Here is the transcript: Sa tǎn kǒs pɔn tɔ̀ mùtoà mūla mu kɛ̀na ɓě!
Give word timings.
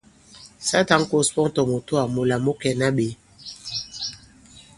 Sa 0.67 0.79
tǎn 0.87 1.01
kǒs 1.09 1.27
pɔn 1.35 1.47
tɔ̀ 1.55 1.67
mùtoà 1.71 2.03
mūla 2.13 2.35
mu 2.45 2.51
kɛ̀na 2.61 2.87
ɓě! 2.97 3.07